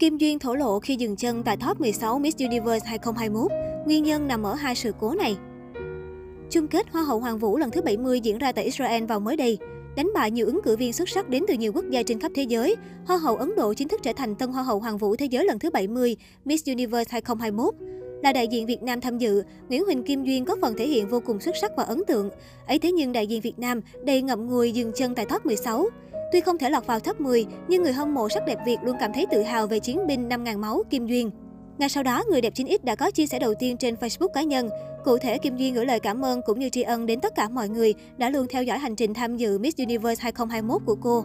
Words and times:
Kim 0.00 0.18
Duyên 0.18 0.38
thổ 0.38 0.54
lộ 0.54 0.80
khi 0.80 0.96
dừng 0.96 1.16
chân 1.16 1.42
tại 1.42 1.56
top 1.56 1.80
16 1.80 2.18
Miss 2.18 2.36
Universe 2.38 2.86
2021. 2.88 3.50
Nguyên 3.86 4.04
nhân 4.04 4.28
nằm 4.28 4.42
ở 4.42 4.54
hai 4.54 4.74
sự 4.74 4.92
cố 5.00 5.14
này. 5.14 5.36
Chung 6.50 6.66
kết 6.66 6.86
Hoa 6.90 7.02
hậu 7.02 7.20
Hoàng 7.20 7.38
vũ 7.38 7.58
lần 7.58 7.70
thứ 7.70 7.82
70 7.82 8.20
diễn 8.20 8.38
ra 8.38 8.52
tại 8.52 8.64
Israel 8.64 9.04
vào 9.04 9.20
mới 9.20 9.36
đây. 9.36 9.58
Đánh 9.96 10.10
bại 10.14 10.30
nhiều 10.30 10.46
ứng 10.46 10.60
cử 10.64 10.76
viên 10.76 10.92
xuất 10.92 11.08
sắc 11.08 11.28
đến 11.28 11.44
từ 11.48 11.54
nhiều 11.54 11.72
quốc 11.72 11.84
gia 11.90 12.02
trên 12.02 12.20
khắp 12.20 12.32
thế 12.34 12.42
giới, 12.42 12.76
Hoa 13.06 13.16
hậu 13.16 13.36
Ấn 13.36 13.56
Độ 13.56 13.74
chính 13.74 13.88
thức 13.88 14.00
trở 14.02 14.12
thành 14.12 14.34
tân 14.34 14.50
Hoa 14.50 14.62
hậu 14.62 14.78
Hoàng 14.78 14.98
vũ 14.98 15.16
thế 15.16 15.26
giới 15.26 15.44
lần 15.44 15.58
thứ 15.58 15.70
70 15.70 16.16
Miss 16.44 16.66
Universe 16.66 17.08
2021. 17.10 17.74
Là 18.22 18.32
đại 18.32 18.48
diện 18.48 18.66
Việt 18.66 18.82
Nam 18.82 19.00
tham 19.00 19.18
dự, 19.18 19.42
Nguyễn 19.68 19.84
Huỳnh 19.84 20.02
Kim 20.02 20.24
Duyên 20.24 20.44
có 20.44 20.56
phần 20.60 20.74
thể 20.78 20.86
hiện 20.86 21.08
vô 21.08 21.20
cùng 21.26 21.40
xuất 21.40 21.54
sắc 21.60 21.70
và 21.76 21.82
ấn 21.82 22.02
tượng. 22.06 22.30
Ấy 22.66 22.78
thế 22.78 22.92
nhưng 22.92 23.12
đại 23.12 23.26
diện 23.26 23.40
Việt 23.40 23.58
Nam 23.58 23.80
đầy 24.04 24.22
ngậm 24.22 24.46
ngùi 24.46 24.72
dừng 24.72 24.92
chân 24.96 25.14
tại 25.14 25.26
top 25.26 25.46
16. 25.46 25.86
Tuy 26.32 26.40
không 26.40 26.58
thể 26.58 26.70
lọt 26.70 26.86
vào 26.86 27.00
top 27.00 27.20
10, 27.20 27.46
nhưng 27.68 27.82
người 27.82 27.92
hâm 27.92 28.14
mộ 28.14 28.28
sắc 28.28 28.46
đẹp 28.46 28.58
Việt 28.66 28.76
luôn 28.82 28.96
cảm 29.00 29.12
thấy 29.12 29.26
tự 29.30 29.42
hào 29.42 29.66
về 29.66 29.78
chiến 29.78 30.06
binh 30.06 30.28
5.000 30.28 30.58
máu 30.58 30.82
Kim 30.90 31.06
Duyên. 31.06 31.30
Ngay 31.78 31.88
sau 31.88 32.02
đó, 32.02 32.22
người 32.30 32.40
đẹp 32.40 32.52
9X 32.54 32.78
đã 32.82 32.94
có 32.94 33.10
chia 33.10 33.26
sẻ 33.26 33.38
đầu 33.38 33.54
tiên 33.58 33.76
trên 33.76 33.94
Facebook 33.94 34.28
cá 34.28 34.42
nhân. 34.42 34.68
Cụ 35.04 35.18
thể, 35.18 35.38
Kim 35.38 35.56
Duyên 35.56 35.74
gửi 35.74 35.86
lời 35.86 36.00
cảm 36.00 36.24
ơn 36.24 36.40
cũng 36.42 36.58
như 36.58 36.68
tri 36.68 36.82
ân 36.82 37.06
đến 37.06 37.20
tất 37.20 37.34
cả 37.34 37.48
mọi 37.48 37.68
người 37.68 37.94
đã 38.18 38.30
luôn 38.30 38.46
theo 38.50 38.62
dõi 38.62 38.78
hành 38.78 38.96
trình 38.96 39.14
tham 39.14 39.36
dự 39.36 39.58
Miss 39.58 39.78
Universe 39.78 40.22
2021 40.22 40.82
của 40.86 40.96
cô. 41.02 41.24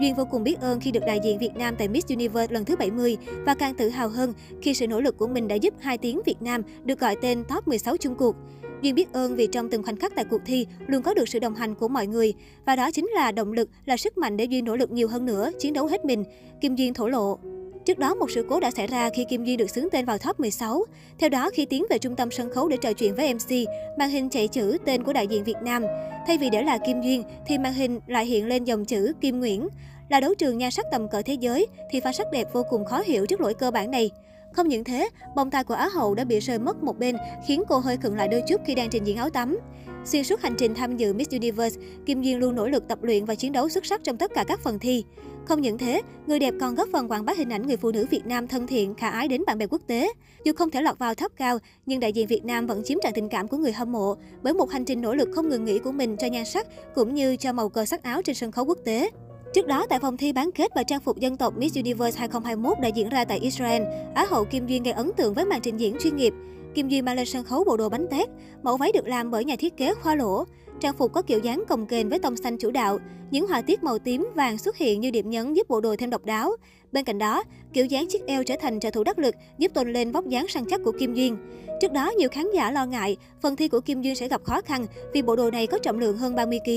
Duyên 0.00 0.14
vô 0.14 0.24
cùng 0.24 0.44
biết 0.44 0.60
ơn 0.60 0.80
khi 0.80 0.90
được 0.90 1.02
đại 1.06 1.20
diện 1.24 1.38
Việt 1.38 1.56
Nam 1.56 1.74
tại 1.78 1.88
Miss 1.88 2.08
Universe 2.08 2.54
lần 2.54 2.64
thứ 2.64 2.76
70 2.76 3.16
và 3.46 3.54
càng 3.54 3.74
tự 3.74 3.88
hào 3.88 4.08
hơn 4.08 4.32
khi 4.62 4.74
sự 4.74 4.86
nỗ 4.86 5.00
lực 5.00 5.18
của 5.18 5.26
mình 5.26 5.48
đã 5.48 5.54
giúp 5.54 5.74
hai 5.80 5.98
tiếng 5.98 6.20
Việt 6.26 6.42
Nam 6.42 6.62
được 6.84 7.00
gọi 7.00 7.16
tên 7.22 7.44
top 7.44 7.68
16 7.68 7.96
chung 7.96 8.14
cuộc. 8.14 8.36
Duyên 8.82 8.94
biết 8.94 9.12
ơn 9.12 9.36
vì 9.36 9.46
trong 9.46 9.68
từng 9.70 9.82
khoảnh 9.82 9.96
khắc 9.96 10.12
tại 10.14 10.24
cuộc 10.24 10.40
thi 10.46 10.66
luôn 10.86 11.02
có 11.02 11.14
được 11.14 11.28
sự 11.28 11.38
đồng 11.38 11.54
hành 11.54 11.74
của 11.74 11.88
mọi 11.88 12.06
người 12.06 12.34
và 12.66 12.76
đó 12.76 12.90
chính 12.90 13.06
là 13.14 13.32
động 13.32 13.52
lực, 13.52 13.70
là 13.84 13.96
sức 13.96 14.18
mạnh 14.18 14.36
để 14.36 14.44
Duyên 14.44 14.64
nỗ 14.64 14.76
lực 14.76 14.90
nhiều 14.90 15.08
hơn 15.08 15.26
nữa, 15.26 15.50
chiến 15.58 15.72
đấu 15.72 15.86
hết 15.86 16.04
mình. 16.04 16.24
Kim 16.60 16.74
Duyên 16.76 16.94
thổ 16.94 17.08
lộ. 17.08 17.38
Trước 17.84 17.98
đó, 17.98 18.14
một 18.14 18.30
sự 18.30 18.46
cố 18.48 18.60
đã 18.60 18.70
xảy 18.70 18.86
ra 18.86 19.10
khi 19.14 19.24
Kim 19.24 19.44
Duyên 19.44 19.56
được 19.56 19.70
xướng 19.70 19.90
tên 19.92 20.04
vào 20.04 20.18
top 20.18 20.40
16. 20.40 20.84
Theo 21.18 21.28
đó, 21.28 21.50
khi 21.50 21.64
tiến 21.64 21.84
về 21.90 21.98
trung 21.98 22.16
tâm 22.16 22.30
sân 22.30 22.50
khấu 22.50 22.68
để 22.68 22.76
trò 22.76 22.92
chuyện 22.92 23.14
với 23.14 23.34
MC, 23.34 23.50
màn 23.98 24.10
hình 24.10 24.28
chạy 24.30 24.48
chữ 24.48 24.78
tên 24.84 25.02
của 25.04 25.12
đại 25.12 25.26
diện 25.26 25.44
Việt 25.44 25.56
Nam. 25.62 25.84
Thay 26.26 26.38
vì 26.38 26.50
để 26.50 26.62
là 26.62 26.78
Kim 26.78 27.02
Duyên, 27.02 27.22
thì 27.46 27.58
màn 27.58 27.74
hình 27.74 28.00
lại 28.06 28.26
hiện 28.26 28.46
lên 28.46 28.64
dòng 28.64 28.84
chữ 28.84 29.12
Kim 29.20 29.40
Nguyễn. 29.40 29.68
Là 30.08 30.20
đấu 30.20 30.34
trường 30.34 30.58
nhan 30.58 30.70
sắc 30.70 30.86
tầm 30.92 31.08
cỡ 31.08 31.22
thế 31.22 31.34
giới, 31.34 31.66
thì 31.90 32.00
pha 32.00 32.12
sắc 32.12 32.26
đẹp 32.32 32.48
vô 32.52 32.62
cùng 32.70 32.84
khó 32.84 33.02
hiểu 33.06 33.26
trước 33.26 33.40
lỗi 33.40 33.54
cơ 33.54 33.70
bản 33.70 33.90
này. 33.90 34.10
Không 34.56 34.68
những 34.68 34.84
thế, 34.84 35.08
bông 35.36 35.50
tai 35.50 35.64
của 35.64 35.74
Á 35.74 35.88
hậu 35.88 36.14
đã 36.14 36.24
bị 36.24 36.40
rơi 36.40 36.58
mất 36.58 36.82
một 36.82 36.98
bên, 36.98 37.16
khiến 37.48 37.62
cô 37.68 37.78
hơi 37.78 37.96
khựng 37.96 38.16
lại 38.16 38.28
đôi 38.28 38.42
chút 38.48 38.60
khi 38.66 38.74
đang 38.74 38.90
trình 38.90 39.04
diễn 39.04 39.16
áo 39.16 39.30
tắm. 39.30 39.58
Xuyên 40.04 40.24
suốt 40.24 40.40
hành 40.40 40.54
trình 40.58 40.74
tham 40.74 40.96
dự 40.96 41.14
Miss 41.14 41.30
Universe, 41.30 41.80
Kim 42.06 42.22
Duyên 42.22 42.38
luôn 42.38 42.54
nỗ 42.54 42.68
lực 42.68 42.88
tập 42.88 42.98
luyện 43.02 43.24
và 43.24 43.34
chiến 43.34 43.52
đấu 43.52 43.68
xuất 43.68 43.86
sắc 43.86 44.04
trong 44.04 44.16
tất 44.16 44.34
cả 44.34 44.44
các 44.48 44.60
phần 44.60 44.78
thi. 44.78 45.04
Không 45.44 45.60
những 45.60 45.78
thế, 45.78 46.02
người 46.26 46.38
đẹp 46.38 46.54
còn 46.60 46.74
góp 46.74 46.88
phần 46.92 47.08
quảng 47.08 47.24
bá 47.24 47.32
hình 47.36 47.52
ảnh 47.52 47.66
người 47.66 47.76
phụ 47.76 47.90
nữ 47.90 48.06
Việt 48.10 48.26
Nam 48.26 48.48
thân 48.48 48.66
thiện, 48.66 48.94
khả 48.94 49.08
ái 49.08 49.28
đến 49.28 49.42
bạn 49.46 49.58
bè 49.58 49.66
quốc 49.66 49.82
tế. 49.86 50.12
Dù 50.44 50.52
không 50.52 50.70
thể 50.70 50.82
lọt 50.82 50.98
vào 50.98 51.14
top 51.14 51.32
cao, 51.36 51.58
nhưng 51.86 52.00
đại 52.00 52.12
diện 52.12 52.26
Việt 52.26 52.44
Nam 52.44 52.66
vẫn 52.66 52.82
chiếm 52.84 52.98
trọn 53.02 53.12
tình 53.14 53.28
cảm 53.28 53.48
của 53.48 53.56
người 53.56 53.72
hâm 53.72 53.92
mộ 53.92 54.14
bởi 54.42 54.54
một 54.54 54.70
hành 54.70 54.84
trình 54.84 55.00
nỗ 55.00 55.14
lực 55.14 55.28
không 55.34 55.48
ngừng 55.48 55.64
nghỉ 55.64 55.78
của 55.78 55.92
mình 55.92 56.16
cho 56.16 56.26
nhan 56.26 56.44
sắc 56.44 56.66
cũng 56.94 57.14
như 57.14 57.36
cho 57.36 57.52
màu 57.52 57.68
cờ 57.68 57.84
sắc 57.84 58.02
áo 58.02 58.22
trên 58.22 58.36
sân 58.36 58.52
khấu 58.52 58.64
quốc 58.64 58.78
tế. 58.84 59.10
Trước 59.54 59.66
đó, 59.66 59.86
tại 59.88 59.98
vòng 59.98 60.16
thi 60.16 60.32
bán 60.32 60.50
kết 60.54 60.70
và 60.74 60.82
trang 60.82 61.00
phục 61.00 61.18
dân 61.18 61.36
tộc 61.36 61.58
Miss 61.58 61.76
Universe 61.76 62.18
2021 62.18 62.80
đã 62.80 62.88
diễn 62.88 63.08
ra 63.08 63.24
tại 63.24 63.38
Israel, 63.38 63.82
Á 64.14 64.26
hậu 64.30 64.44
Kim 64.44 64.66
Duyên 64.66 64.82
gây 64.82 64.92
ấn 64.92 65.10
tượng 65.16 65.34
với 65.34 65.44
màn 65.44 65.60
trình 65.60 65.76
diễn 65.76 65.96
chuyên 66.00 66.16
nghiệp. 66.16 66.34
Kim 66.74 66.88
Duyên 66.88 67.04
mang 67.04 67.16
lên 67.16 67.26
sân 67.26 67.44
khấu 67.44 67.64
bộ 67.64 67.76
đồ 67.76 67.88
bánh 67.88 68.06
tét, 68.10 68.28
mẫu 68.62 68.76
váy 68.76 68.92
được 68.92 69.06
làm 69.06 69.30
bởi 69.30 69.44
nhà 69.44 69.56
thiết 69.56 69.76
kế 69.76 69.94
Khoa 69.94 70.14
Lỗ. 70.14 70.44
Trang 70.80 70.94
phục 70.98 71.12
có 71.12 71.22
kiểu 71.22 71.38
dáng 71.38 71.64
cồng 71.68 71.86
kềnh 71.86 72.08
với 72.08 72.18
tông 72.18 72.36
xanh 72.36 72.58
chủ 72.58 72.70
đạo, 72.70 72.98
những 73.30 73.46
họa 73.48 73.62
tiết 73.62 73.82
màu 73.82 73.98
tím 73.98 74.28
vàng 74.34 74.58
xuất 74.58 74.76
hiện 74.76 75.00
như 75.00 75.10
điểm 75.10 75.30
nhấn 75.30 75.54
giúp 75.54 75.68
bộ 75.68 75.80
đồ 75.80 75.96
thêm 75.98 76.10
độc 76.10 76.24
đáo. 76.24 76.56
Bên 76.94 77.04
cạnh 77.04 77.18
đó, 77.18 77.44
kiểu 77.72 77.86
dáng 77.86 78.06
chiếc 78.08 78.26
eo 78.26 78.44
trở 78.44 78.54
thành 78.60 78.80
trợ 78.80 78.90
thủ 78.90 79.04
đắc 79.04 79.18
lực 79.18 79.34
giúp 79.58 79.74
tôn 79.74 79.92
lên 79.92 80.12
vóc 80.12 80.26
dáng 80.28 80.48
săn 80.48 80.64
chắc 80.70 80.80
của 80.84 80.92
Kim 80.98 81.14
Duyên. 81.14 81.36
Trước 81.80 81.92
đó, 81.92 82.10
nhiều 82.18 82.28
khán 82.32 82.46
giả 82.54 82.70
lo 82.70 82.86
ngại 82.86 83.16
phần 83.42 83.56
thi 83.56 83.68
của 83.68 83.80
Kim 83.80 84.02
Duyên 84.02 84.14
sẽ 84.14 84.28
gặp 84.28 84.44
khó 84.44 84.60
khăn 84.60 84.86
vì 85.12 85.22
bộ 85.22 85.36
đồ 85.36 85.50
này 85.50 85.66
có 85.66 85.78
trọng 85.78 85.98
lượng 85.98 86.16
hơn 86.16 86.34
30 86.34 86.58
kg. 86.64 86.70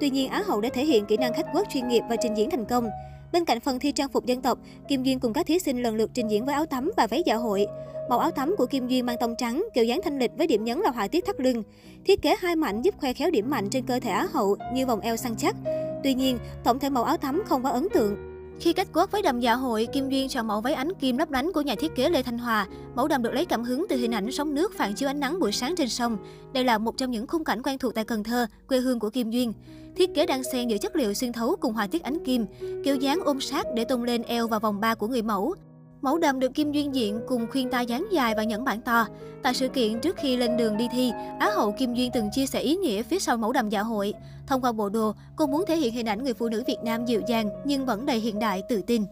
Tuy 0.00 0.10
nhiên, 0.10 0.28
Á 0.28 0.42
hậu 0.46 0.60
đã 0.60 0.68
thể 0.74 0.84
hiện 0.84 1.06
kỹ 1.06 1.16
năng 1.16 1.34
khách 1.34 1.46
quốc 1.54 1.66
chuyên 1.70 1.88
nghiệp 1.88 2.02
và 2.08 2.16
trình 2.16 2.34
diễn 2.36 2.50
thành 2.50 2.64
công. 2.64 2.88
Bên 3.32 3.44
cạnh 3.44 3.60
phần 3.60 3.78
thi 3.78 3.92
trang 3.92 4.08
phục 4.08 4.26
dân 4.26 4.42
tộc, 4.42 4.58
Kim 4.88 5.02
Duyên 5.02 5.20
cùng 5.20 5.32
các 5.32 5.46
thí 5.46 5.58
sinh 5.58 5.82
lần 5.82 5.96
lượt 5.96 6.10
trình 6.14 6.30
diễn 6.30 6.44
với 6.44 6.54
áo 6.54 6.66
tắm 6.66 6.90
và 6.96 7.06
váy 7.06 7.22
dạ 7.26 7.34
hội. 7.34 7.66
Màu 8.10 8.18
áo 8.18 8.30
tắm 8.30 8.54
của 8.58 8.66
Kim 8.66 8.86
Duyên 8.88 9.06
mang 9.06 9.16
tông 9.20 9.34
trắng, 9.38 9.64
kiểu 9.74 9.84
dáng 9.84 10.00
thanh 10.04 10.18
lịch 10.18 10.30
với 10.38 10.46
điểm 10.46 10.64
nhấn 10.64 10.78
là 10.78 10.90
họa 10.90 11.08
tiết 11.08 11.24
thắt 11.26 11.40
lưng. 11.40 11.62
Thiết 12.04 12.22
kế 12.22 12.36
hai 12.40 12.56
mảnh 12.56 12.82
giúp 12.82 12.94
khoe 12.98 13.12
khéo 13.12 13.30
điểm 13.30 13.50
mạnh 13.50 13.70
trên 13.70 13.86
cơ 13.86 14.00
thể 14.00 14.10
Á 14.10 14.26
hậu 14.32 14.56
như 14.74 14.86
vòng 14.86 15.00
eo 15.00 15.16
săn 15.16 15.36
chắc. 15.36 15.56
Tuy 16.04 16.14
nhiên, 16.14 16.38
tổng 16.64 16.78
thể 16.78 16.90
màu 16.90 17.04
áo 17.04 17.16
tắm 17.16 17.42
không 17.46 17.64
quá 17.64 17.70
ấn 17.70 17.88
tượng. 17.94 18.31
Khi 18.60 18.72
kết 18.72 18.88
quất 18.92 19.10
với 19.10 19.22
đầm 19.22 19.40
dạ 19.40 19.54
hội, 19.54 19.88
Kim 19.92 20.08
Duyên 20.08 20.28
chọn 20.28 20.46
mẫu 20.46 20.60
váy 20.60 20.74
ánh 20.74 20.94
kim 20.94 21.16
lấp 21.16 21.30
lánh 21.30 21.52
của 21.52 21.60
nhà 21.60 21.74
thiết 21.74 21.94
kế 21.94 22.10
Lê 22.10 22.22
Thanh 22.22 22.38
Hòa. 22.38 22.66
Mẫu 22.94 23.08
đầm 23.08 23.22
được 23.22 23.32
lấy 23.32 23.44
cảm 23.44 23.64
hứng 23.64 23.86
từ 23.88 23.96
hình 23.96 24.14
ảnh 24.14 24.32
sóng 24.32 24.54
nước 24.54 24.72
phản 24.76 24.94
chiếu 24.94 25.08
ánh 25.08 25.20
nắng 25.20 25.40
buổi 25.40 25.52
sáng 25.52 25.74
trên 25.76 25.88
sông. 25.88 26.18
Đây 26.52 26.64
là 26.64 26.78
một 26.78 26.96
trong 26.96 27.10
những 27.10 27.26
khung 27.26 27.44
cảnh 27.44 27.62
quen 27.62 27.78
thuộc 27.78 27.94
tại 27.94 28.04
Cần 28.04 28.24
Thơ, 28.24 28.46
quê 28.68 28.78
hương 28.78 28.98
của 28.98 29.10
Kim 29.10 29.30
Duyên. 29.30 29.52
Thiết 29.96 30.14
kế 30.14 30.26
đang 30.26 30.42
xen 30.52 30.68
giữa 30.68 30.78
chất 30.78 30.96
liệu 30.96 31.14
xuyên 31.14 31.32
thấu 31.32 31.56
cùng 31.60 31.72
họa 31.72 31.86
tiết 31.86 32.02
ánh 32.02 32.24
kim, 32.24 32.46
kiểu 32.84 32.96
dáng 32.96 33.20
ôm 33.24 33.40
sát 33.40 33.66
để 33.74 33.84
tôn 33.84 34.04
lên 34.04 34.22
eo 34.22 34.48
và 34.48 34.58
vòng 34.58 34.80
ba 34.80 34.94
của 34.94 35.08
người 35.08 35.22
mẫu. 35.22 35.54
Mẫu 36.02 36.18
đầm 36.18 36.40
được 36.40 36.54
Kim 36.54 36.72
Duyên 36.72 36.94
diện 36.94 37.20
cùng 37.26 37.46
khuyên 37.50 37.70
tai 37.70 37.86
dáng 37.86 38.06
dài 38.12 38.34
và 38.36 38.44
nhẫn 38.44 38.64
bản 38.64 38.80
to. 38.80 39.06
Tại 39.42 39.54
sự 39.54 39.68
kiện 39.68 40.00
trước 40.00 40.16
khi 40.16 40.36
lên 40.36 40.56
đường 40.56 40.76
đi 40.76 40.88
thi, 40.92 41.12
Á 41.40 41.50
hậu 41.54 41.72
Kim 41.72 41.94
Duyên 41.94 42.10
từng 42.14 42.28
chia 42.32 42.46
sẻ 42.46 42.60
ý 42.60 42.76
nghĩa 42.76 43.02
phía 43.02 43.18
sau 43.18 43.36
mẫu 43.36 43.52
đầm 43.52 43.68
dạ 43.68 43.80
hội. 43.80 44.14
Thông 44.46 44.60
qua 44.60 44.72
bộ 44.72 44.88
đồ, 44.88 45.14
cô 45.36 45.46
muốn 45.46 45.64
thể 45.66 45.76
hiện 45.76 45.94
hình 45.94 46.08
ảnh 46.08 46.24
người 46.24 46.34
phụ 46.34 46.48
nữ 46.48 46.62
Việt 46.66 46.78
Nam 46.84 47.04
dịu 47.04 47.22
dàng 47.26 47.48
nhưng 47.64 47.86
vẫn 47.86 48.06
đầy 48.06 48.18
hiện 48.18 48.38
đại, 48.38 48.62
tự 48.68 48.82
tin. 48.82 49.04